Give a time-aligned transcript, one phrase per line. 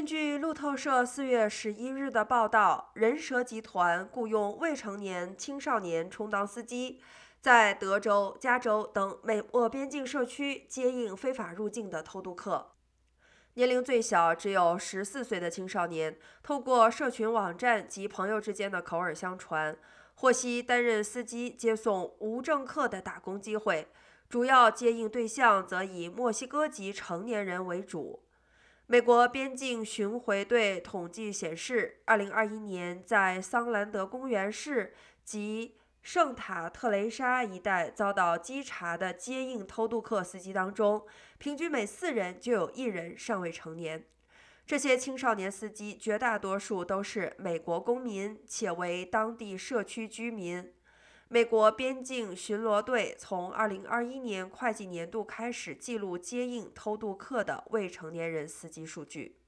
[0.00, 7.02] 根据路透社四月十一日的报道，人蛇集团雇佣未成年青少年充当司机，
[7.42, 12.76] 在德州、加州等美墨边境社区接应非法入境的偷渡客。
[13.52, 19.76] 年龄最小只有十四岁的青少年，透过社群网站及朋友之间的口耳相传，
[20.14, 23.86] 获悉担任司机接送无证客的打工机会，
[24.30, 28.22] 主要接应对象则以墨西哥籍成年人为主。
[28.90, 41.06] 美国边境巡回队统计显示，2021年在桑兰德公园市及圣塔特雷莎一带遭到稽查的接应偷渡客司机当中，
[41.38, 44.04] 平均每四人就有一人尚未成年。
[44.66, 50.72] 这些青少年司机绝大多数都是美国公民，且为当地社区居民。
[51.32, 59.39] 美国边境巡逻队从2021年会计年度开始记录接应偷渡客的未成年人司机数据。